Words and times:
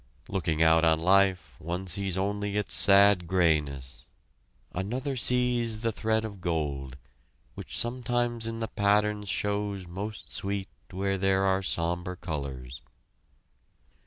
Looking 0.27 0.63
out 0.63 0.83
on 0.83 0.99
life, 0.99 1.53
one 1.59 1.85
sees 1.85 2.17
only 2.17 2.57
its 2.57 2.73
sad 2.73 3.27
grayness; 3.27 4.05
another 4.71 5.15
sees 5.15 5.81
the 5.81 5.91
thread 5.91 6.25
of 6.25 6.41
gold, 6.41 6.97
"which 7.53 7.77
sometimes 7.77 8.47
in 8.47 8.61
the 8.61 8.67
patterns 8.67 9.29
shows 9.29 9.85
most 9.85 10.31
sweet 10.31 10.69
where 10.89 11.19
there 11.19 11.43
are 11.45 11.61
somber 11.61 12.15
colors"! 12.15 12.81